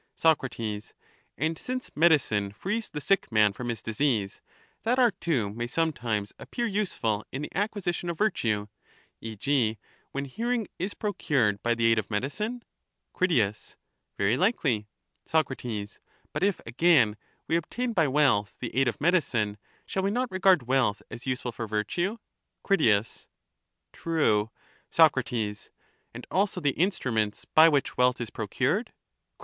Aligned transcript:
Soc. 0.15 0.39
And 1.37 1.59
since 1.59 1.91
medicine 1.95 2.53
frees 2.53 2.89
the 2.89 2.99
sick 2.99 3.31
man 3.31 3.53
from 3.53 3.69
his 3.69 3.83
disease, 3.83 4.41
that 4.81 4.97
art 4.97 5.21
too 5.21 5.51
may 5.51 5.67
sometimes 5.67 6.33
appear 6.39 6.65
useful 6.65 7.23
in 7.31 7.43
the 7.43 7.53
acquisition 7.55 8.09
of 8.09 8.17
virtue, 8.17 8.65
e. 9.21 9.35
g. 9.35 9.77
when 10.11 10.25
hearing 10.25 10.67
is 10.79 10.95
procured 10.95 11.61
by 11.61 11.75
the 11.75 11.85
aid 11.85 11.99
of 11.99 12.09
medicine. 12.09 12.63
Crit. 13.13 13.67
Very 14.17 14.37
likely. 14.37 14.87
Soc. 15.27 15.45
But 15.49 16.41
if, 16.41 16.59
again, 16.65 17.15
we 17.47 17.55
obtain 17.55 17.93
by 17.93 18.07
wealth 18.07 18.55
the 18.59 18.75
aid 18.75 18.87
of 18.87 18.99
medicine, 18.99 19.59
shall 19.85 20.01
we 20.01 20.09
not 20.09 20.31
regard 20.31 20.63
wealth 20.65 21.03
as 21.11 21.27
useful 21.27 21.51
for 21.51 21.67
virtue? 21.67 22.17
Crit. 22.63 23.27
True. 23.93 24.49
Soc. 24.89 25.15
And 25.31 26.25
also 26.31 26.59
the 26.59 26.69
instruments 26.71 27.45
by 27.45 27.69
which 27.69 27.97
wealth 27.97 28.19
is 28.19 28.31
pro 28.31 28.47
cured? 28.47 28.87
Crit. 28.87 28.95